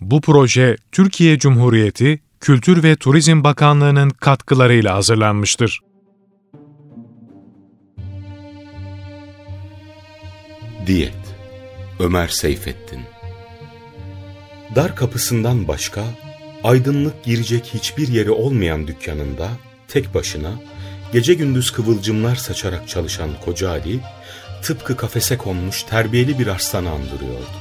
[0.00, 5.80] Bu proje Türkiye Cumhuriyeti Kültür ve Turizm Bakanlığı'nın katkılarıyla hazırlanmıştır.
[10.86, 11.14] Diyet
[12.00, 13.00] Ömer Seyfettin
[14.76, 16.04] Dar kapısından başka,
[16.64, 19.48] aydınlık girecek hiçbir yeri olmayan dükkanında,
[19.88, 20.52] tek başına,
[21.12, 24.00] gece gündüz kıvılcımlar saçarak çalışan Koca Ali,
[24.62, 27.58] tıpkı kafese konmuş terbiyeli bir arslanı andırıyordu.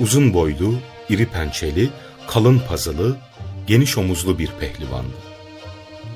[0.00, 0.74] Uzun boylu,
[1.10, 1.90] iri pençeli,
[2.28, 3.16] kalın pazılı,
[3.66, 5.16] geniş omuzlu bir pehlivandı.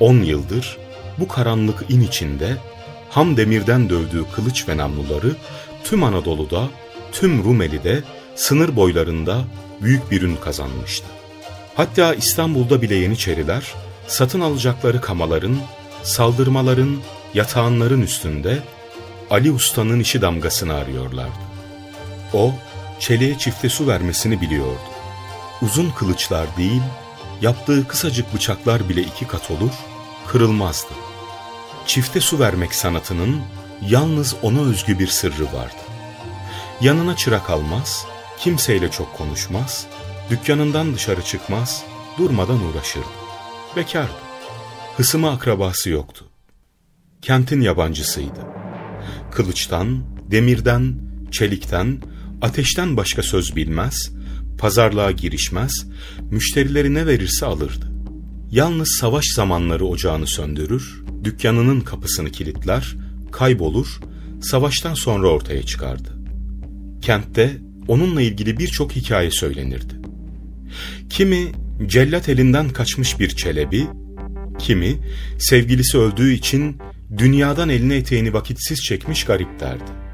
[0.00, 0.78] On yıldır
[1.18, 2.56] bu karanlık in içinde
[3.10, 5.36] ham demirden dövdüğü kılıç ve namluları
[5.84, 6.68] tüm Anadolu'da,
[7.12, 8.02] tüm Rumeli'de,
[8.34, 9.44] sınır boylarında
[9.82, 11.06] büyük bir ün kazanmıştı.
[11.74, 13.72] Hatta İstanbul'da bile Yeniçeriler,
[14.06, 15.56] satın alacakları kamaların,
[16.02, 16.96] saldırmaların,
[17.34, 18.58] yatağanların üstünde
[19.30, 21.44] Ali Usta'nın işi damgasını arıyorlardı.
[22.32, 22.54] O,
[23.00, 24.78] çeliğe çifte su vermesini biliyordu.
[25.62, 26.82] Uzun kılıçlar değil,
[27.40, 29.72] yaptığı kısacık bıçaklar bile iki kat olur,
[30.26, 30.94] kırılmazdı.
[31.86, 33.40] Çifte su vermek sanatının
[33.88, 35.82] yalnız ona özgü bir sırrı vardı.
[36.80, 38.06] Yanına çırak almaz,
[38.38, 39.86] kimseyle çok konuşmaz,
[40.30, 41.84] dükkanından dışarı çıkmaz,
[42.18, 43.06] durmadan uğraşırdı.
[43.76, 44.12] Bekardı.
[44.96, 46.24] Hısımı akrabası yoktu.
[47.22, 48.46] Kentin yabancısıydı.
[49.30, 50.94] Kılıçtan, demirden,
[51.30, 52.02] çelikten,
[52.44, 54.12] ateşten başka söz bilmez,
[54.58, 55.86] pazarlığa girişmez,
[56.30, 57.92] müşterileri ne verirse alırdı.
[58.50, 62.96] Yalnız savaş zamanları ocağını söndürür, dükkanının kapısını kilitler,
[63.32, 64.00] kaybolur,
[64.42, 66.18] savaştan sonra ortaya çıkardı.
[67.02, 67.56] Kentte
[67.88, 69.94] onunla ilgili birçok hikaye söylenirdi.
[71.10, 71.52] Kimi
[71.86, 73.86] cellat elinden kaçmış bir çelebi,
[74.58, 74.96] kimi
[75.38, 76.76] sevgilisi öldüğü için
[77.18, 80.04] dünyadan eline eteğini vakitsiz çekmiş garip derdi.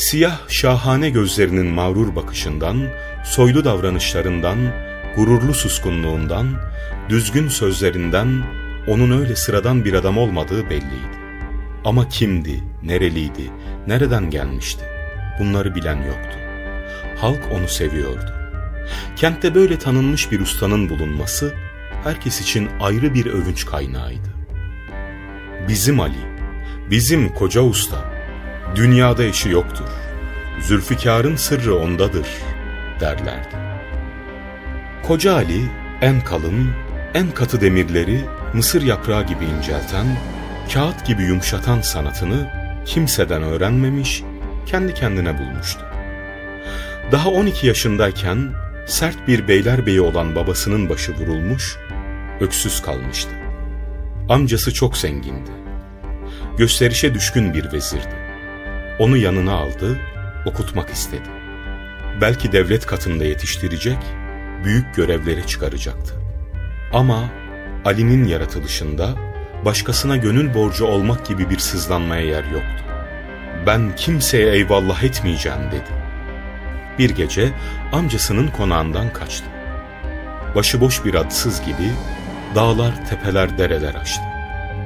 [0.00, 2.88] Siyah şahane gözlerinin mağrur bakışından,
[3.24, 4.58] soylu davranışlarından,
[5.16, 6.46] gururlu suskunluğundan,
[7.08, 8.42] düzgün sözlerinden
[8.88, 11.18] onun öyle sıradan bir adam olmadığı belliydi.
[11.84, 13.50] Ama kimdi, nereliydi,
[13.86, 14.84] nereden gelmişti?
[15.40, 16.38] Bunları bilen yoktu.
[17.16, 18.34] Halk onu seviyordu.
[19.16, 21.54] Kentte böyle tanınmış bir ustanın bulunması
[22.04, 24.28] herkes için ayrı bir övünç kaynağıydı.
[25.68, 26.24] Bizim Ali,
[26.90, 28.09] bizim koca usta,
[28.74, 29.88] dünyada eşi yoktur.
[30.60, 32.26] Zülfikar'ın sırrı ondadır
[33.00, 33.56] derlerdi.
[35.02, 35.62] Koca Ali
[36.00, 36.70] en kalın,
[37.14, 40.06] en katı demirleri mısır yaprağı gibi incelten,
[40.74, 42.50] kağıt gibi yumuşatan sanatını
[42.86, 44.22] kimseden öğrenmemiş,
[44.66, 45.80] kendi kendine bulmuştu.
[47.12, 48.52] Daha 12 yaşındayken
[48.86, 51.76] sert bir beylerbeyi olan babasının başı vurulmuş,
[52.40, 53.30] öksüz kalmıştı.
[54.28, 55.50] Amcası çok zengindi.
[56.58, 58.19] Gösterişe düşkün bir vezirdi.
[59.00, 59.98] Onu yanına aldı,
[60.46, 61.28] okutmak istedi.
[62.20, 63.98] Belki devlet katında yetiştirecek,
[64.64, 66.14] büyük görevlere çıkaracaktı.
[66.92, 67.24] Ama
[67.84, 69.14] Ali'nin yaratılışında
[69.64, 72.84] başkasına gönül borcu olmak gibi bir sızlanmaya yer yoktu.
[73.66, 75.90] Ben kimseye eyvallah etmeyeceğim dedi.
[76.98, 77.52] Bir gece
[77.92, 79.46] amcasının konağından kaçtı.
[80.54, 81.90] Başıboş bir adsız gibi
[82.54, 84.22] dağlar, tepeler, dereler aştı.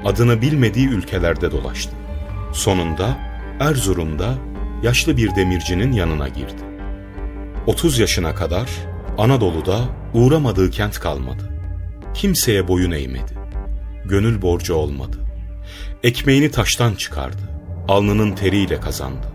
[0.05, 1.93] Adını bilmediği ülkelerde dolaştı.
[2.53, 4.35] Sonunda Erzurum'da
[4.83, 6.63] yaşlı bir demircinin yanına girdi.
[7.67, 8.71] 30 yaşına kadar
[9.19, 9.81] Anadolu'da
[10.15, 11.51] uğramadığı kent kalmadı.
[12.15, 13.33] Kimseye boyun eğmedi.
[14.05, 15.17] Gönül borcu olmadı.
[16.03, 17.43] Ekmeğini taştan çıkardı.
[17.89, 19.27] Alnının teriyle kazandı.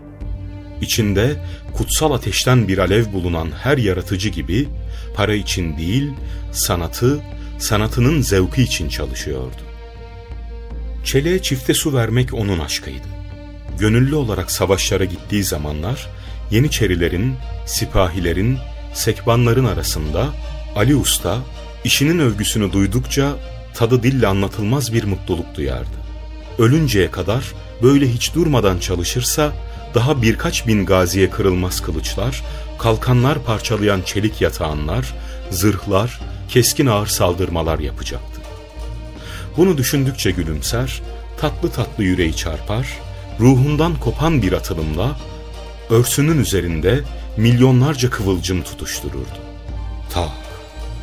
[0.80, 1.44] İçinde
[1.74, 4.68] kutsal ateşten bir alev bulunan her yaratıcı gibi
[5.14, 6.10] para için değil,
[6.52, 7.20] sanatı,
[7.58, 9.62] sanatının zevki için çalışıyordu.
[11.04, 13.19] Çeleğe çifte su vermek onun aşkıydı.
[13.80, 16.06] Gönüllü olarak savaşlara gittiği zamanlar
[16.50, 17.36] Yeniçerilerin,
[17.66, 18.58] sipahilerin,
[18.94, 20.26] sekbanların arasında
[20.76, 21.38] Ali Usta
[21.84, 23.32] işinin övgüsünü duydukça
[23.74, 25.96] tadı dille anlatılmaz bir mutluluk duyardı.
[26.58, 27.44] Ölünceye kadar
[27.82, 29.52] böyle hiç durmadan çalışırsa
[29.94, 32.42] daha birkaç bin gaziye kırılmaz kılıçlar,
[32.78, 35.14] kalkanlar parçalayan çelik yatağanlar,
[35.50, 38.40] zırhlar, keskin ağır saldırmalar yapacaktı.
[39.56, 41.02] Bunu düşündükçe gülümser,
[41.40, 42.86] tatlı tatlı yüreği çarpar,
[43.40, 45.16] ruhundan kopan bir atılımla
[45.90, 47.00] örsünün üzerinde
[47.36, 49.38] milyonlarca kıvılcım tutuştururdu.
[50.10, 50.30] Tak,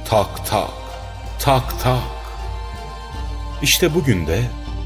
[0.10, 0.70] tak tak,
[1.40, 2.02] tak tak.
[3.62, 4.42] İşte bugün de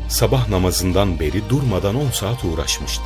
[0.09, 3.03] sabah namazından beri durmadan on saat uğraşmıştı.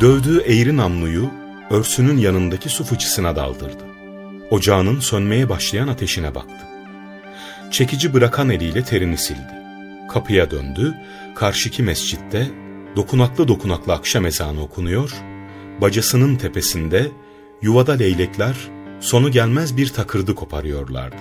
[0.00, 1.30] Dövdüğü eğri namluyu
[1.70, 3.84] örsünün yanındaki su fıçısına daldırdı.
[4.50, 6.66] Ocağının sönmeye başlayan ateşine baktı.
[7.70, 9.54] Çekici bırakan eliyle terini sildi.
[10.08, 10.94] Kapıya döndü,
[11.34, 12.50] karşıki mescitte
[12.96, 15.12] dokunaklı dokunaklı akşam ezanı okunuyor,
[15.80, 17.10] bacasının tepesinde
[17.62, 18.56] yuvada leylekler
[19.00, 21.16] sonu gelmez bir takırdı koparıyorlardı.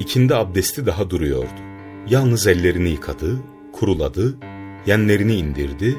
[0.00, 1.60] İkindi abdesti daha duruyordu.
[2.08, 3.38] Yalnız ellerini yıkadı,
[3.72, 4.38] kuruladı,
[4.86, 5.98] yenlerini indirdi,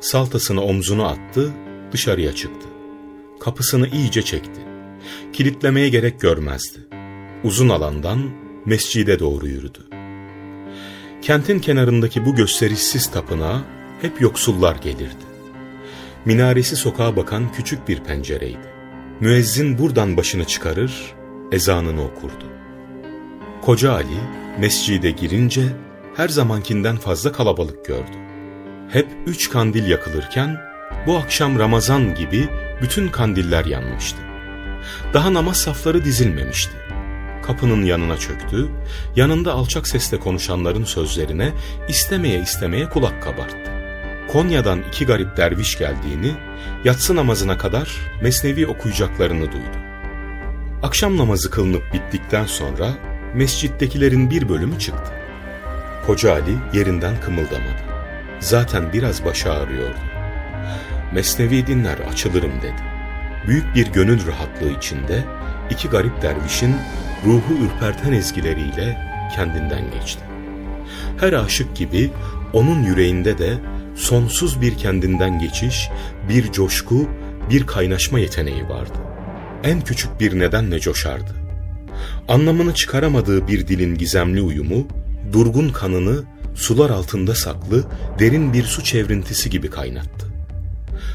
[0.00, 1.52] saltasını omzuna attı,
[1.92, 2.66] dışarıya çıktı.
[3.40, 4.60] Kapısını iyice çekti.
[5.32, 6.78] Kilitlemeye gerek görmezdi.
[7.44, 8.30] Uzun alandan
[8.66, 9.99] mescide doğru yürüdü.
[11.22, 13.62] Kentin kenarındaki bu gösterişsiz tapınağa
[14.00, 15.30] hep yoksullar gelirdi.
[16.24, 18.70] Minaresi sokağa bakan küçük bir pencereydi.
[19.20, 21.14] Müezzin buradan başını çıkarır,
[21.52, 22.44] ezanını okurdu.
[23.62, 24.20] Koca Ali
[24.58, 25.62] mescide girince
[26.16, 28.16] her zamankinden fazla kalabalık gördü.
[28.88, 30.56] Hep üç kandil yakılırken
[31.06, 32.48] bu akşam Ramazan gibi
[32.82, 34.18] bütün kandiller yanmıştı.
[35.14, 36.72] Daha namaz safları dizilmemişti.
[37.50, 38.68] Kapının yanına çöktü,
[39.16, 41.52] yanında alçak sesle konuşanların sözlerine
[41.88, 43.70] istemeye istemeye kulak kabarttı.
[44.28, 46.32] Konya'dan iki garip derviş geldiğini,
[46.84, 49.76] yatsı namazına kadar mesnevi okuyacaklarını duydu.
[50.82, 52.88] Akşam namazı kılınıp bittikten sonra
[53.34, 55.12] mescittekilerin bir bölümü çıktı.
[56.06, 57.82] Koca Ali yerinden kımıldamadı.
[58.40, 60.00] Zaten biraz başı ağrıyordu.
[61.14, 62.82] Mesnevi dinler açılırım dedi.
[63.46, 65.24] Büyük bir gönül rahatlığı içinde
[65.70, 66.76] iki garip dervişin
[67.26, 68.98] ruhu ürperten ezgileriyle
[69.36, 70.20] kendinden geçti.
[71.20, 72.10] Her aşık gibi
[72.52, 73.58] onun yüreğinde de
[73.96, 75.88] sonsuz bir kendinden geçiş,
[76.28, 77.08] bir coşku,
[77.50, 78.98] bir kaynaşma yeteneği vardı.
[79.62, 81.34] En küçük bir nedenle coşardı.
[82.28, 84.88] Anlamını çıkaramadığı bir dilin gizemli uyumu,
[85.32, 86.24] durgun kanını
[86.54, 87.84] sular altında saklı
[88.18, 90.26] derin bir su çevrintisi gibi kaynattı.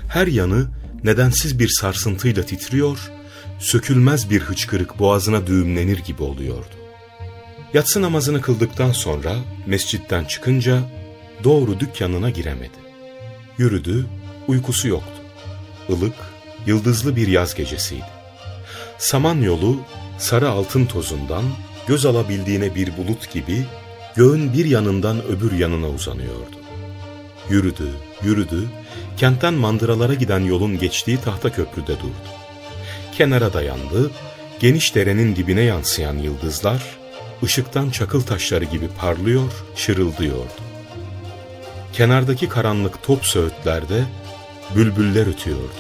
[0.08, 0.68] Her yanı
[1.04, 3.12] nedensiz bir sarsıntıyla titriyor,
[3.60, 6.76] sökülmez bir hıçkırık boğazına düğümlenir gibi oluyordu.
[7.74, 9.36] Yatsı namazını kıldıktan sonra
[9.66, 10.80] mescitten çıkınca
[11.44, 12.78] doğru dükkanına giremedi.
[13.58, 14.06] Yürüdü,
[14.48, 15.22] uykusu yoktu.
[15.90, 16.14] Ilık,
[16.66, 18.06] yıldızlı bir yaz gecesiydi.
[18.98, 19.78] Samanyolu
[20.18, 21.44] sarı altın tozundan
[21.88, 23.66] göz alabildiğine bir bulut gibi
[24.16, 26.56] göğün bir yanından öbür yanına uzanıyordu.
[27.50, 27.90] Yürüdü,
[28.24, 28.70] yürüdü,
[29.18, 32.45] kentten mandıralara giden yolun geçtiği tahta köprüde durdu.
[33.18, 34.12] Kenara dayandı,
[34.60, 36.82] geniş derenin dibine yansıyan yıldızlar,
[37.44, 40.52] ışıktan çakıl taşları gibi parlıyor, şırıldıyordu.
[41.94, 44.04] Kenardaki karanlık top söğütlerde
[44.76, 45.74] bülbüller ötüyordu.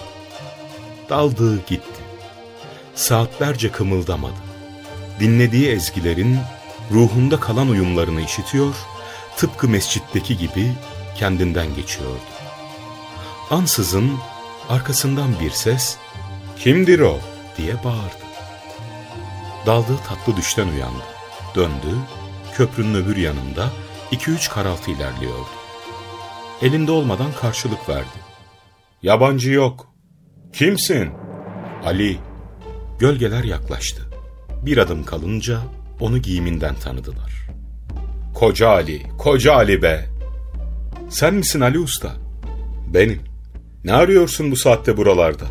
[1.10, 2.02] Daldı gitti.
[2.96, 4.40] Saatlerce kımıldamadı.
[5.20, 6.38] Dinlediği ezgilerin
[6.92, 8.76] ruhunda kalan uyumlarını işitiyor,
[9.38, 10.72] tıpkı mescitteki gibi
[11.18, 12.20] kendinden geçiyordu.
[13.50, 14.12] Ansızın
[14.70, 15.98] arkasından bir ses,
[16.58, 17.20] ''Kimdir o?''
[17.58, 18.26] diye bağırdı.
[19.66, 21.04] Daldığı tatlı düşten uyandı.
[21.56, 21.98] Döndü,
[22.56, 23.70] köprünün öbür yanında
[24.12, 25.50] iki üç karaltı ilerliyordu.
[26.62, 28.26] Elinde olmadan karşılık verdi.
[29.04, 29.88] ''Yabancı yok.
[30.54, 31.14] Kimsin?''
[31.84, 32.20] ''Ali.''
[33.00, 34.02] Gölgeler yaklaştı.
[34.66, 35.60] Bir adım kalınca
[36.00, 37.48] onu giyiminden tanıdılar.
[38.34, 40.10] ''Koca Ali, koca Ali be!''
[41.10, 42.16] ''Sen misin Ali Usta?''
[42.94, 43.22] ''Benim.''
[43.84, 45.50] ''Ne arıyorsun bu saatte buralarda?''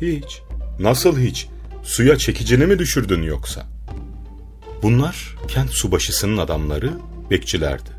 [0.00, 0.45] ''Hiç.''
[0.78, 1.48] ''Nasıl hiç?
[1.82, 3.76] Suya çekicini mi düşürdün yoksa?''
[4.82, 6.90] Bunlar kent subaşısının adamları,
[7.30, 7.90] bekçilerdi.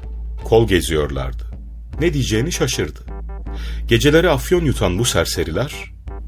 [0.43, 1.43] Kol geziyorlardı.
[2.01, 2.99] Ne diyeceğini şaşırdı.
[3.87, 5.73] Geceleri afyon yutan bu serseriler,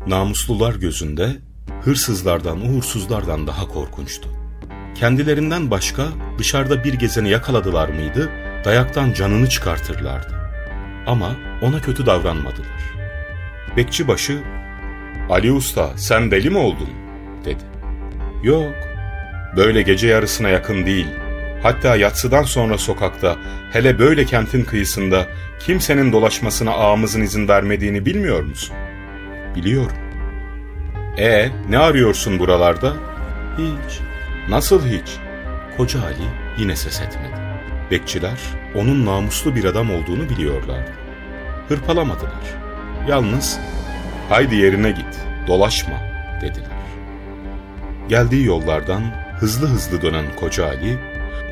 [0.07, 1.35] namuslular gözünde
[1.81, 4.29] hırsızlardan, uğursuzlardan daha korkunçtu.
[4.95, 8.29] Kendilerinden başka dışarıda bir gezeni yakaladılar mıydı,
[8.65, 10.35] dayaktan canını çıkartırlardı.
[11.07, 12.93] Ama ona kötü davranmadılar.
[13.77, 14.43] Bekçibaşı,
[15.29, 16.89] Ali Usta sen deli mi oldun?
[17.45, 17.63] dedi.
[18.43, 18.73] Yok,
[19.57, 21.07] böyle gece yarısına yakın değil.
[21.63, 23.35] Hatta yatsıdan sonra sokakta,
[23.73, 25.27] hele böyle kentin kıyısında
[25.59, 28.75] kimsenin dolaşmasına ağamızın izin vermediğini bilmiyor musun?
[29.55, 29.97] Biliyorum.
[31.17, 32.93] E ne arıyorsun buralarda?
[33.57, 33.99] Hiç.
[34.49, 35.17] Nasıl hiç?
[35.77, 37.35] Koca Ali yine ses etmedi.
[37.91, 38.39] Bekçiler
[38.75, 40.91] onun namuslu bir adam olduğunu biliyorlardı.
[41.69, 42.43] Hırpalamadılar.
[43.07, 43.59] Yalnız
[44.29, 45.97] haydi yerine git, dolaşma
[46.41, 46.79] dediler.
[48.09, 49.01] Geldiği yollardan
[49.39, 50.99] hızlı hızlı dönen Koca Ali,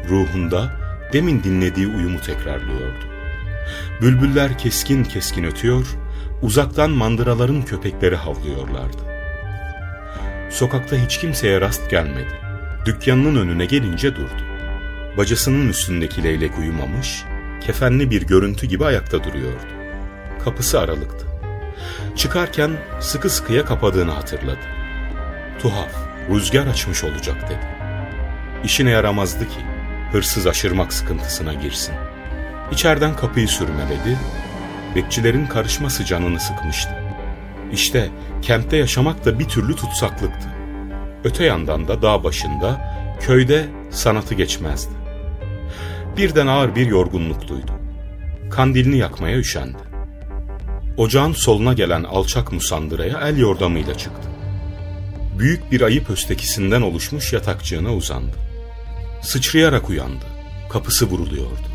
[0.09, 0.71] ruhunda
[1.13, 3.05] demin dinlediği uyumu tekrarlıyordu.
[4.01, 5.87] Bülbüller keskin keskin ötüyor,
[6.41, 8.97] uzaktan mandıraların köpekleri havlıyorlardı.
[10.49, 12.33] Sokakta hiç kimseye rast gelmedi.
[12.85, 14.41] Dükkanının önüne gelince durdu.
[15.17, 17.23] Bacasının üstündeki leylek uyumamış,
[17.61, 19.67] kefenli bir görüntü gibi ayakta duruyordu.
[20.43, 21.26] Kapısı aralıktı.
[22.15, 24.59] Çıkarken sıkı sıkıya kapadığını hatırladı.
[25.61, 25.91] Tuhaf,
[26.29, 27.67] rüzgar açmış olacak dedi.
[28.63, 29.59] İşine yaramazdı ki,
[30.11, 31.95] hırsız aşırmak sıkıntısına girsin.
[32.71, 34.17] İçeriden kapıyı sürmeledi,
[34.95, 36.89] bekçilerin karışması canını sıkmıştı.
[37.71, 38.09] İşte
[38.41, 40.47] kentte yaşamak da bir türlü tutsaklıktı.
[41.23, 44.93] Öte yandan da dağ başında, köyde sanatı geçmezdi.
[46.17, 47.71] Birden ağır bir yorgunluk duydu.
[48.49, 49.86] Kandilini yakmaya üşendi.
[50.97, 54.27] Ocağın soluna gelen alçak musandıraya el yordamıyla çıktı.
[55.39, 58.35] Büyük bir ayı pöstekisinden oluşmuş yatakçığına uzandı.
[59.21, 60.25] Sıçrayarak uyandı.
[60.69, 61.67] Kapısı vuruluyordu.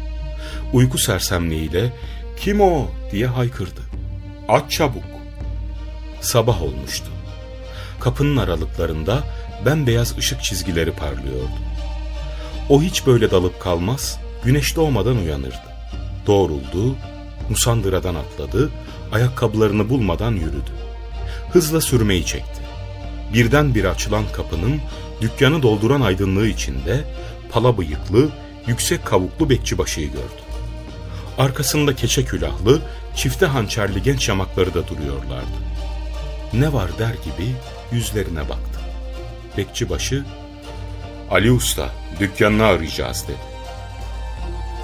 [0.73, 1.93] Uyku sersemliğiyle
[2.37, 3.81] ''Kim o?'' diye haykırdı.
[4.49, 5.23] ''Aç çabuk!''
[6.21, 7.07] Sabah olmuştu.
[8.01, 9.19] Kapının aralıklarında
[9.67, 11.59] bembeyaz ışık çizgileri parlıyordu.
[12.69, 15.73] O hiç böyle dalıp kalmaz, güneş doğmadan uyanırdı.
[16.27, 16.97] Doğruldu,
[17.49, 18.71] musandıradan atladı,
[19.13, 20.71] ayakkabılarını bulmadan yürüdü.
[21.53, 22.63] Hızla sürmeyi çekti.
[23.35, 24.81] Birden bir açılan kapının
[25.21, 27.05] dükkanı dolduran aydınlığı içinde
[27.53, 28.29] pala bıyıklı,
[28.67, 30.43] yüksek kavuklu bekçibaşıyı gördü.
[31.39, 32.83] Arkasında keçe külahlı,
[33.17, 35.59] çifte hançerli genç yamakları da duruyorlardı.
[36.53, 37.55] Ne var der gibi
[37.93, 38.81] yüzlerine baktı.
[39.57, 40.25] Bekçibaşı,
[41.31, 41.91] Ali Usta,
[42.21, 43.53] dükkanını arayacağız dedi.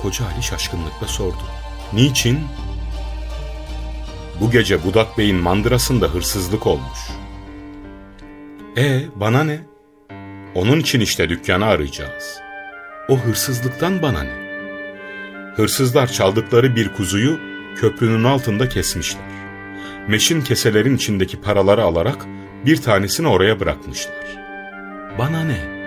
[0.03, 1.43] Koca Ali şaşkınlıkla sordu.
[1.93, 2.41] Niçin?
[4.41, 6.99] Bu gece Budak Bey'in mandırasında hırsızlık olmuş.
[8.77, 9.61] E bana ne?
[10.55, 12.41] Onun için işte dükkanı arayacağız.
[13.09, 14.49] O hırsızlıktan bana ne?
[15.57, 17.41] Hırsızlar çaldıkları bir kuzuyu
[17.77, 19.29] köprünün altında kesmişler.
[20.09, 22.27] Meşin keselerin içindeki paraları alarak
[22.67, 24.27] bir tanesini oraya bırakmışlar.
[25.19, 25.79] Bana ne?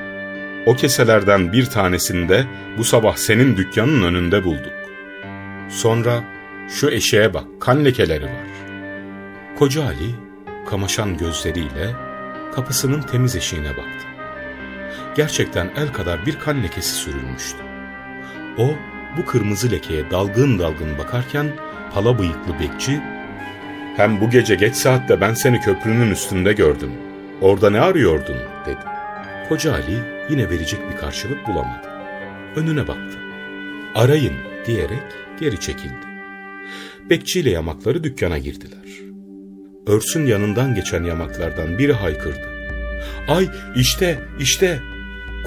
[0.65, 2.45] O keselerden bir tanesini de
[2.77, 4.73] bu sabah senin dükkanın önünde bulduk.
[5.69, 6.23] Sonra
[6.71, 8.47] şu eşeğe bak kan lekeleri var.
[9.59, 10.15] Koca Ali
[10.69, 11.95] kamaşan gözleriyle
[12.55, 14.07] kapısının temiz eşiğine baktı.
[15.15, 17.57] Gerçekten el kadar bir kan lekesi sürülmüştü.
[18.57, 18.67] O
[19.17, 21.47] bu kırmızı lekeye dalgın dalgın bakarken
[21.93, 23.01] pala bıyıklı bekçi
[23.97, 26.91] ''Hem bu gece geç saatte ben seni köprünün üstünde gördüm.
[27.41, 28.85] Orada ne arıyordun?'' dedi.
[29.49, 29.99] Koca Ali
[30.29, 31.89] yine verecek bir karşılık bulamadı.
[32.55, 33.17] Önüne baktı.
[33.95, 35.03] ''Arayın'' diyerek
[35.39, 36.10] geri çekildi.
[37.09, 38.77] Bekçiyle yamakları dükkana girdiler.
[39.87, 42.49] Örsün yanından geçen yamaklardan biri haykırdı.
[43.27, 44.79] ''Ay işte işte!''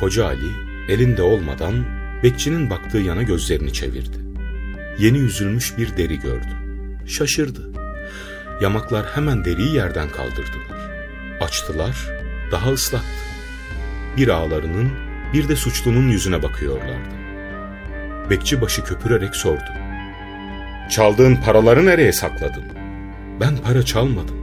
[0.01, 0.51] Koca Ali
[0.89, 1.75] elinde olmadan
[2.23, 4.19] bekçinin baktığı yana gözlerini çevirdi.
[4.99, 6.49] Yeni yüzülmüş bir deri gördü.
[7.07, 7.71] Şaşırdı.
[8.61, 10.91] Yamaklar hemen deriyi yerden kaldırdılar.
[11.41, 11.97] Açtılar,
[12.53, 13.09] daha ıslaktı.
[14.17, 14.91] Bir ağlarının,
[15.33, 17.15] bir de suçlunun yüzüne bakıyorlardı.
[18.31, 19.65] Bekçi başı köpürerek sordu.
[20.91, 22.65] Çaldığın paraları nereye sakladın?
[23.41, 24.37] Ben para çalmadım.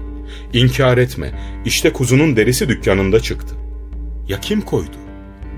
[0.54, 1.32] İnkar etme,
[1.66, 3.56] işte kuzunun derisi dükkanında çıktı.
[4.28, 4.98] Ya kim koydu?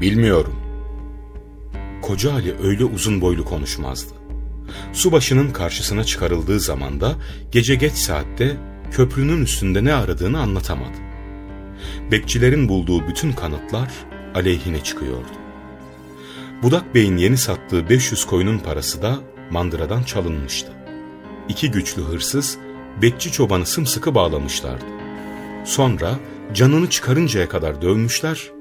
[0.02, 0.56] Bilmiyorum.
[2.02, 4.14] Koca Ali öyle uzun boylu konuşmazdı.
[4.94, 7.16] Subaşının karşısına çıkarıldığı zaman da
[7.52, 8.58] gece geç saatte
[8.92, 10.98] köprünün üstünde ne aradığını anlatamadı.
[12.12, 13.90] Bekçilerin bulduğu bütün kanıtlar
[14.36, 15.32] aleyhine çıkıyordu.
[16.64, 19.20] Budak Bey'in yeni sattığı 500 koyunun parası da
[19.54, 20.72] mandıradan çalınmıştı.
[21.50, 22.58] İki güçlü hırsız
[23.02, 24.86] bekçi çobanı sımsıkı bağlamışlardı.
[25.66, 26.16] Sonra
[26.54, 28.52] canını çıkarıncaya kadar dövmüşler,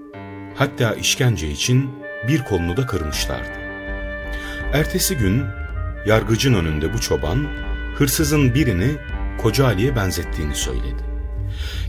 [0.55, 1.91] hatta işkence için
[2.29, 3.53] bir kolunu da kırmışlardı.
[4.73, 5.43] Ertesi gün
[6.07, 7.47] yargıcın önünde bu çoban
[7.95, 8.91] hırsızın birini
[9.43, 11.03] Koca Ali'ye benzettiğini söyledi.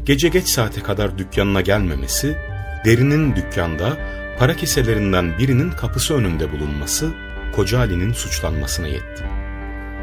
[0.05, 2.37] Gece geç saate kadar dükkanına gelmemesi,
[2.85, 3.97] derinin dükkanda
[4.39, 7.13] para keselerinden birinin kapısı önünde bulunması
[7.55, 9.23] Koca Ali'nin suçlanmasına yetti.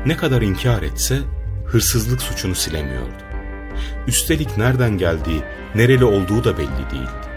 [0.07, 1.19] Ne kadar inkar etse
[1.67, 3.23] hırsızlık suçunu silemiyordu.
[4.07, 5.43] Üstelik nereden geldiği,
[5.75, 7.31] nereli olduğu da belli değildi.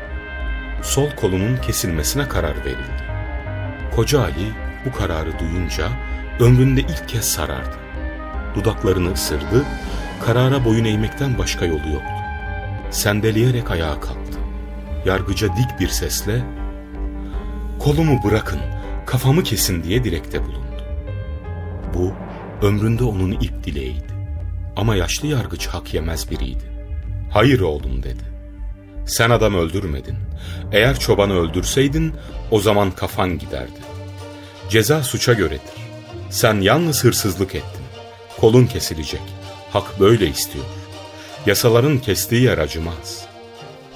[0.81, 3.03] Sol kolunun kesilmesine karar verildi.
[3.95, 4.51] Koca Ali
[4.85, 5.87] bu kararı duyunca
[6.39, 7.75] ömründe ilk kez sarardı.
[8.55, 9.65] Dudaklarını ısırdı,
[10.25, 12.13] karara boyun eğmekten başka yolu yoktu.
[12.91, 14.39] Sendeleyerek ayağa kalktı.
[15.05, 16.41] Yargıca dik bir sesle
[17.79, 18.59] ''Kolumu bırakın,
[19.05, 20.83] kafamı kesin'' diye dilekte bulundu.
[21.93, 22.13] Bu
[22.65, 24.13] ömründe onun ip dileğiydi.
[24.75, 26.63] Ama yaşlı yargıç hak yemez biriydi.
[27.31, 28.23] ''Hayır oğlum'' dedi.
[29.05, 30.15] ''Sen adam öldürmedin.
[30.71, 32.13] Eğer çobanı öldürseydin
[32.51, 33.79] o zaman kafan giderdi.
[34.69, 35.83] Ceza suça göredir.
[36.29, 37.83] Sen yalnız hırsızlık ettin.
[38.39, 39.21] Kolun kesilecek.
[39.73, 40.65] Hak böyle istiyor.
[41.45, 43.25] Yasaların kestiği yer acımaz.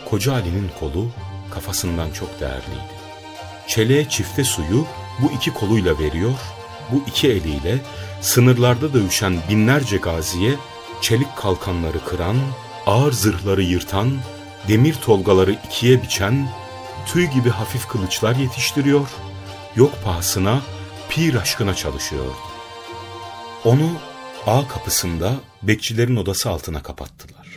[0.06, 1.08] Koca Ali'nin kolu
[1.52, 2.97] kafasından çok değerliydi.
[3.68, 4.86] Çeleğe çifte suyu
[5.20, 6.40] bu iki koluyla veriyor,
[6.92, 7.78] bu iki eliyle
[8.22, 10.56] sınırlarda dövüşen binlerce gaziye
[11.02, 12.38] çelik kalkanları kıran,
[12.86, 14.12] ağır zırhları yırtan,
[14.68, 16.50] demir tolgaları ikiye biçen,
[17.06, 19.08] tüy gibi hafif kılıçlar yetiştiriyor,
[19.76, 20.62] yok pahasına
[21.10, 22.36] pir aşkına çalışıyordu.
[23.66, 23.90] Onu
[24.48, 25.34] ağ kapısında
[25.64, 27.48] bekçilerin odası altına kapattılar.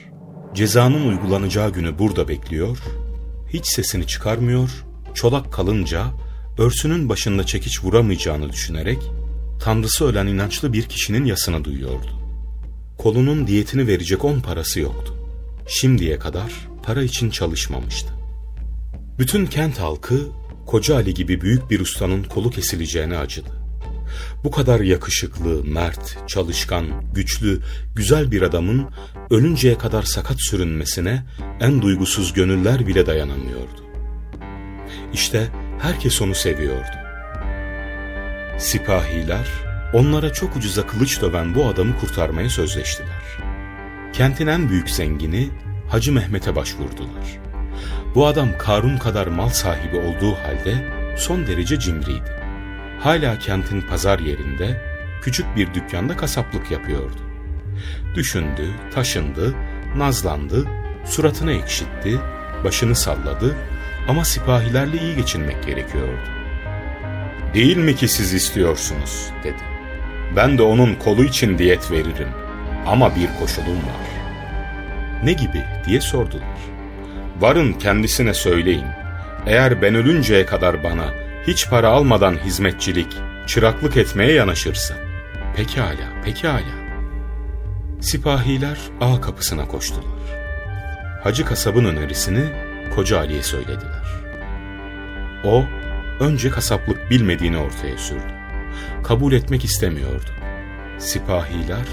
[0.54, 2.78] Cezanın uygulanacağı günü burada bekliyor,
[3.48, 6.06] hiç sesini çıkarmıyor, çolak kalınca
[6.58, 8.98] örsünün başında çekiç vuramayacağını düşünerek
[9.60, 12.10] tanrısı ölen inançlı bir kişinin yasını duyuyordu.
[12.98, 15.14] Kolunun diyetini verecek on parası yoktu.
[15.68, 16.52] Şimdiye kadar
[16.82, 18.08] para için çalışmamıştı.
[19.18, 20.28] Bütün kent halkı
[20.66, 23.50] Koca Ali gibi büyük bir ustanın kolu kesileceğine acıdı.
[24.44, 27.60] Bu kadar yakışıklı, mert, çalışkan, güçlü,
[27.94, 28.86] güzel bir adamın
[29.30, 31.26] ölünceye kadar sakat sürünmesine
[31.60, 33.89] en duygusuz gönüller bile dayanamıyordu.
[35.12, 35.48] İşte
[35.82, 36.96] herkes onu seviyordu.
[38.58, 39.48] Sipahiler
[39.92, 43.22] onlara çok ucuza kılıç döven bu adamı kurtarmaya sözleştiler.
[44.12, 45.48] Kentin en büyük zengini
[45.88, 47.38] Hacı Mehmet'e başvurdular.
[48.14, 50.84] Bu adam Karun kadar mal sahibi olduğu halde
[51.16, 52.40] son derece cimriydi.
[53.00, 54.82] Hala kentin pazar yerinde
[55.22, 57.20] küçük bir dükkanda kasaplık yapıyordu.
[58.14, 59.54] Düşündü, taşındı,
[59.96, 60.66] nazlandı,
[61.04, 62.18] suratını ekşitti,
[62.64, 63.56] başını salladı
[64.08, 66.20] ama sipahilerle iyi geçinmek gerekiyordu.
[67.54, 69.62] Değil mi ki siz istiyorsunuz dedi.
[70.36, 72.28] Ben de onun kolu için diyet veririm
[72.86, 74.10] ama bir koşulum var.
[75.24, 76.58] Ne gibi diye sordular.
[77.40, 78.86] Varın kendisine söyleyin.
[79.46, 81.04] Eğer ben ölünceye kadar bana
[81.46, 83.16] hiç para almadan hizmetçilik,
[83.46, 84.94] çıraklık etmeye yanaşırsa.
[85.56, 86.80] Pekala, pekala.
[88.00, 90.04] Sipahiler ağ kapısına koştular.
[91.22, 94.04] Hacı kasabın önerisini Koca Ali'ye söylediler.
[95.44, 95.64] O,
[96.20, 98.34] önce kasaplık bilmediğini ortaya sürdü.
[99.04, 100.30] Kabul etmek istemiyordu.
[100.98, 101.86] Sipahiler,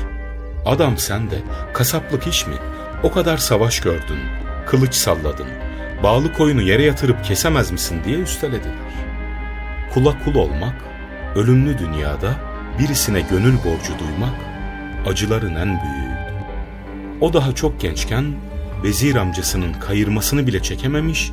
[0.66, 1.36] adam sen de
[1.74, 2.56] kasaplık iş mi?
[3.04, 4.20] O kadar savaş gördün,
[4.66, 5.48] kılıç salladın,
[6.04, 8.74] bağlı koyunu yere yatırıp kesemez misin diye üstelediler.
[9.94, 10.76] Kula kul olmak,
[11.36, 12.36] ölümlü dünyada
[12.80, 14.36] birisine gönül borcu duymak,
[15.08, 16.18] acıların en büyüğüydü.
[17.22, 18.26] O daha çok gençken
[18.84, 21.32] vezir amcasının kayırmasını bile çekememiş,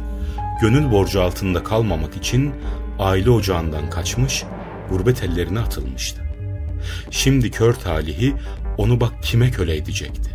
[0.61, 2.55] gönül borcu altında kalmamak için
[2.99, 4.45] aile ocağından kaçmış,
[4.91, 6.23] gurbet ellerine atılmıştı.
[7.11, 8.35] Şimdi kör talihi
[8.79, 10.31] onu bak kime köle edecekti.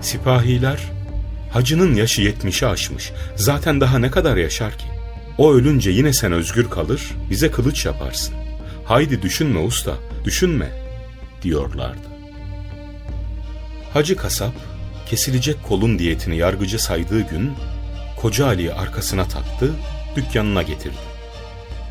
[0.00, 0.80] Sipahiler,
[1.52, 4.86] hacının yaşı yetmişi aşmış, zaten daha ne kadar yaşar ki?
[5.38, 8.34] O ölünce yine sen özgür kalır, bize kılıç yaparsın.
[8.84, 10.68] Haydi düşünme usta, düşünme,
[11.42, 12.08] diyorlardı.
[13.92, 14.52] Hacı kasap,
[15.10, 17.52] kesilecek kolun diyetini yargıcı saydığı gün,
[18.16, 19.72] Koca Ali'yi arkasına taktı,
[20.16, 20.96] dükkanına getirdi.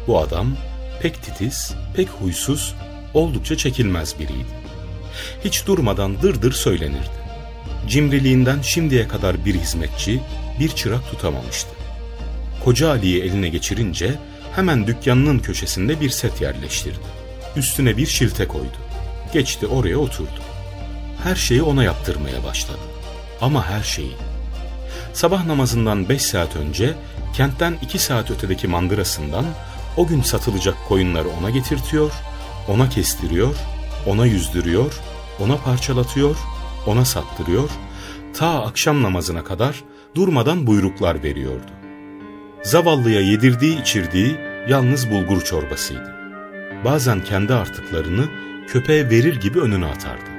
[0.08, 0.55] Bu adam
[1.01, 2.75] pek titiz, pek huysuz,
[3.13, 4.60] oldukça çekilmez biriydi.
[5.43, 7.19] Hiç durmadan dırdır söylenirdi.
[7.88, 10.19] Cimriliğinden şimdiye kadar bir hizmetçi,
[10.60, 11.69] bir çırak tutamamıştı.
[12.63, 14.13] Koca Ali'yi eline geçirince
[14.55, 17.10] hemen dükkanının köşesinde bir set yerleştirdi.
[17.55, 18.77] Üstüne bir şilte koydu.
[19.34, 20.41] Geçti oraya oturdu.
[21.23, 22.98] Her şeyi ona yaptırmaya başladı.
[23.41, 24.15] Ama her şeyi.
[25.13, 26.93] Sabah namazından beş saat önce
[27.34, 29.45] kentten iki saat ötedeki mandırasından
[29.97, 32.12] o gün satılacak koyunları ona getirtiyor,
[32.67, 33.56] ona kestiriyor,
[34.06, 34.93] ona yüzdürüyor,
[35.39, 36.36] ona parçalatıyor,
[36.88, 37.69] ona sattırıyor,
[38.38, 39.84] ta akşam namazına kadar
[40.15, 41.71] durmadan buyruklar veriyordu.
[42.63, 44.38] Zavallıya yedirdiği içirdiği
[44.69, 46.15] yalnız bulgur çorbasıydı.
[46.86, 48.25] Bazen kendi artıklarını
[48.67, 50.30] köpeğe verir gibi önüne atardı.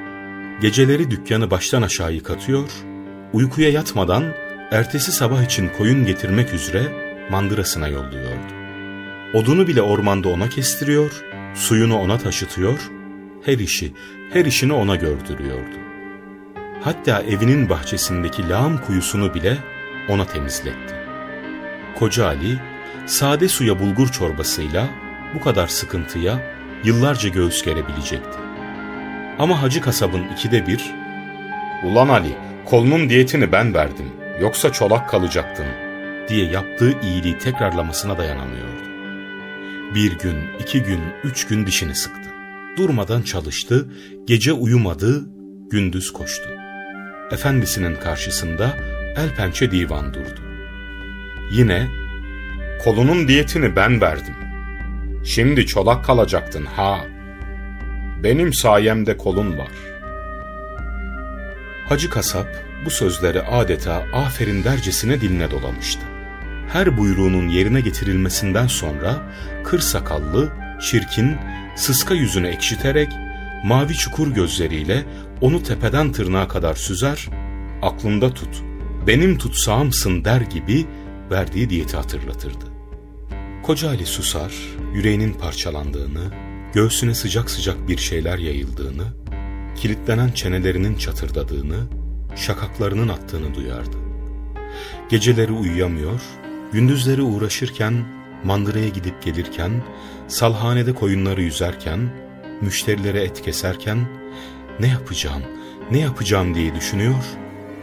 [0.60, 2.68] Geceleri dükkanı baştan aşağı yıkatıyor,
[3.32, 4.24] uykuya yatmadan
[4.70, 6.82] ertesi sabah için koyun getirmek üzere
[7.30, 8.52] mandırasına yolluyordu.
[9.34, 11.22] Odunu bile ormanda ona kestiriyor,
[11.54, 12.90] suyunu ona taşıtıyor,
[13.44, 13.92] her işi,
[14.32, 15.76] her işini ona gördürüyordu.
[16.82, 19.56] Hatta evinin bahçesindeki lağım kuyusunu bile
[20.08, 20.94] ona temizletti.
[21.98, 22.58] Koca Ali,
[23.06, 24.88] sade suya bulgur çorbasıyla
[25.34, 26.40] bu kadar sıkıntıya
[26.84, 28.38] yıllarca göğüs gerebilecekti.
[29.38, 30.94] Ama Hacı Kasab'ın ikide bir,
[31.84, 34.06] ''Ulan Ali, kolunun diyetini ben verdim,
[34.40, 35.90] yoksa çolak kalacaktın.''
[36.28, 38.83] diye yaptığı iyiliği tekrarlamasına dayanamıyordu.
[39.94, 42.30] Bir gün, iki gün, üç gün dişini sıktı.
[42.76, 43.88] Durmadan çalıştı,
[44.26, 45.24] gece uyumadı,
[45.70, 46.48] gündüz koştu.
[47.33, 48.76] Efendisinin karşısında
[49.16, 50.40] el pençe divan durdu.
[51.52, 51.88] Yine
[52.85, 54.35] kolunun diyetini ben verdim.
[55.24, 57.00] Şimdi çolak kalacaktın ha.
[58.22, 59.89] Benim sayemde kolun var.
[61.90, 62.46] Hacı kasap
[62.85, 66.00] bu sözleri adeta aferin dercesine diline dolamıştı.
[66.72, 69.33] Her buyruğunun yerine getirilmesinden sonra
[69.64, 71.37] kır sakallı, çirkin,
[71.76, 73.12] sıska yüzünü ekşiterek
[73.64, 75.05] mavi çukur gözleriyle
[75.40, 77.29] onu tepeden tırnağa kadar süzer,
[77.83, 78.62] aklında tut,
[79.07, 80.87] benim tutsağımsın der gibi
[81.31, 82.64] verdiği diyeti hatırlatırdı.
[83.62, 84.53] Koca Ali susar,
[84.94, 86.31] yüreğinin parçalandığını,
[86.72, 89.05] göğsüne sıcak sıcak bir şeyler yayıldığını,
[89.76, 91.80] kilitlenen çenelerinin çatırdadığını,
[92.37, 93.96] şakaklarının attığını duyardı.
[95.09, 96.20] Geceleri uyuyamıyor,
[96.72, 98.04] gündüzleri uğraşırken,
[98.44, 99.70] mandıraya gidip gelirken,
[100.28, 102.11] salhanede koyunları yüzerken,
[102.61, 104.09] müşterilere et keserken,
[104.80, 105.42] ne yapacağım,
[105.90, 107.24] ne yapacağım diye düşünüyor,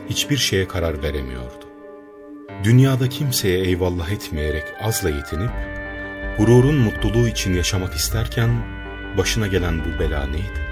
[0.10, 1.65] hiçbir şeye karar veremiyordu.
[2.63, 5.52] Dünyada kimseye eyvallah etmeyerek azla yetinip,
[6.38, 8.50] gururun mutluluğu için yaşamak isterken,
[9.17, 10.66] başına gelen bu bela neydi?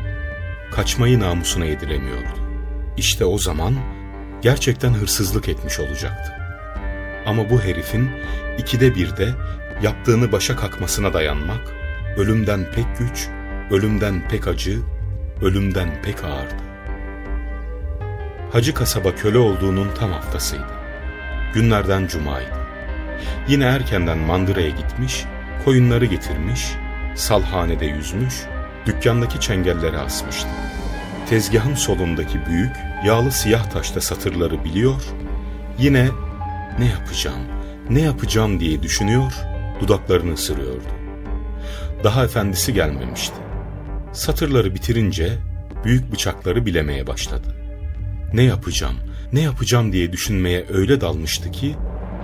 [0.75, 2.39] Kaçmayı namusuna yediremiyordu.
[2.97, 3.75] İşte o zaman
[4.41, 6.33] gerçekten hırsızlık etmiş olacaktı.
[7.25, 8.09] Ama bu herifin
[8.57, 9.33] ikide birde
[9.81, 11.73] yaptığını başa kakmasına dayanmak,
[12.17, 13.27] ölümden pek güç,
[13.71, 14.79] ölümden pek acı,
[15.41, 16.55] ölümden pek ağırdı.
[18.51, 20.75] Hacı kasaba köle olduğunun tam haftasıydı.
[21.53, 22.55] Günlerden cumaydı.
[23.47, 25.25] Yine erkenden mandıraya gitmiş,
[25.65, 26.71] koyunları getirmiş,
[27.15, 28.35] salhanede yüzmüş,
[28.85, 30.47] dükkandaki çengelleri asmıştı.
[31.29, 35.03] Tezgahın solundaki büyük, yağlı siyah taşta satırları biliyor,
[35.79, 36.09] yine
[36.79, 37.41] ne yapacağım,
[37.89, 39.33] ne yapacağım diye düşünüyor,
[39.81, 40.87] dudaklarını ısırıyordu.
[42.03, 43.35] Daha efendisi gelmemişti.
[44.13, 45.37] Satırları bitirince
[45.85, 47.55] büyük bıçakları bilemeye başladı.
[48.33, 48.95] Ne yapacağım,
[49.33, 51.75] ne yapacağım diye düşünmeye öyle dalmıştı ki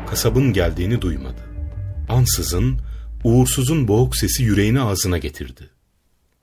[0.10, 1.41] kasabın geldiğini duymadı.
[2.10, 2.80] Ansızın
[3.24, 5.69] uğursuzun boğuk sesi yüreğini ağzına getirdi.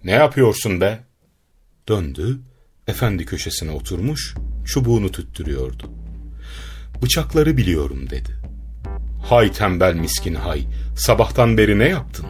[0.04, 1.04] ''Ne yapıyorsun be?''
[1.88, 2.40] Döndü,
[2.86, 4.34] efendi köşesine oturmuş,
[4.64, 5.90] çubuğunu tüttürüyordu.
[7.02, 8.30] ''Bıçakları biliyorum.'' dedi.
[9.22, 12.26] ''Hay tembel miskin hay, sabahtan beri ne yaptın?''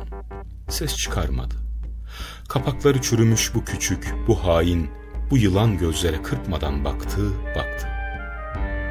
[0.68, 1.54] Ses çıkarmadı.
[2.48, 4.90] Kapakları çürümüş bu küçük, bu hain,
[5.30, 7.88] bu yılan gözlere kırpmadan baktı, baktı.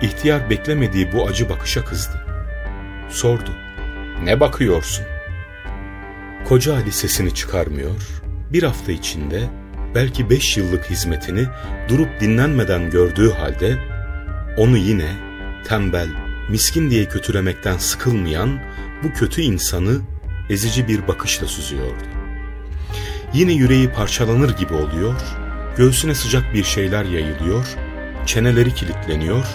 [0.01, 2.25] İhtiyar beklemediği bu acı bakışa kızdı.
[3.09, 3.51] Sordu.
[4.23, 5.05] Ne bakıyorsun?
[6.45, 8.21] Koca Ali sesini çıkarmıyor,
[8.53, 9.49] bir hafta içinde
[9.95, 11.45] belki beş yıllık hizmetini
[11.89, 13.77] durup dinlenmeden gördüğü halde
[14.57, 15.11] onu yine
[15.65, 16.09] tembel,
[16.49, 18.59] miskin diye kötülemekten sıkılmayan
[19.03, 20.01] bu kötü insanı
[20.49, 22.03] ezici bir bakışla süzüyordu.
[23.33, 25.15] Yine yüreği parçalanır gibi oluyor,
[25.77, 27.67] göğsüne sıcak bir şeyler yayılıyor,
[28.25, 29.45] çeneleri kilitleniyor,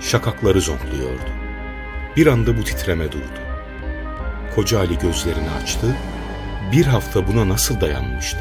[0.00, 1.30] şakakları zonkluyordu.
[2.16, 3.40] Bir anda bu titreme durdu.
[4.54, 5.96] Koca Ali gözlerini açtı,
[6.72, 8.38] bir hafta buna nasıl dayanmıştı?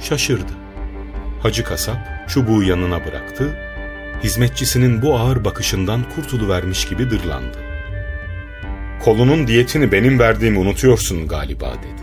[0.00, 0.52] Şaşırdı.
[1.42, 3.58] Hacı kasap çubuğu yanına bıraktı,
[4.24, 7.58] hizmetçisinin bu ağır bakışından kurtuluvermiş gibi dırlandı.
[9.04, 12.02] Kolunun diyetini benim verdiğimi unutuyorsun galiba dedi.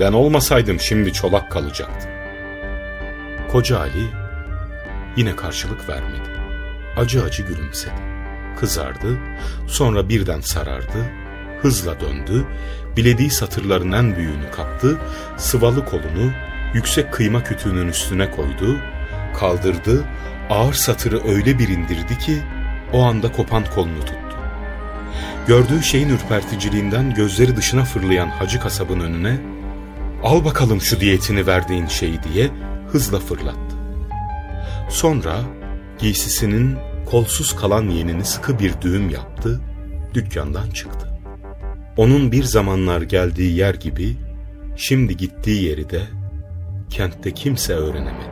[0.00, 2.10] Ben olmasaydım şimdi çolak kalacaktım.
[3.52, 4.06] Koca Ali
[5.16, 6.30] yine karşılık vermedi.
[6.96, 8.00] Acı acı gülümsedi.
[8.60, 9.18] Kızardı,
[9.66, 11.12] sonra birden sarardı,
[11.62, 12.44] hızla döndü,
[12.96, 14.98] bilediği satırların en büyüğünü kaptı,
[15.36, 16.32] sıvalı kolunu
[16.74, 18.76] yüksek kıyma kütüğünün üstüne koydu,
[19.38, 20.04] kaldırdı,
[20.50, 22.42] ağır satırı öyle bir indirdi ki
[22.92, 24.16] o anda kopan kolunu tuttu.
[25.46, 29.40] Gördüğü şeyin ürperticiliğinden gözleri dışına fırlayan hacı kasabın önüne
[30.22, 32.50] al bakalım şu diyetini verdiğin şeyi diye
[32.92, 33.76] hızla fırlattı.
[34.90, 35.40] Sonra
[35.98, 39.60] giysisinin kolsuz kalan yenini sıkı bir düğüm yaptı,
[40.14, 41.09] dükkandan çıktı.
[42.00, 44.16] Onun bir zamanlar geldiği yer gibi
[44.76, 46.02] şimdi gittiği yeri de
[46.90, 48.29] kentte kimse öğrenemedi.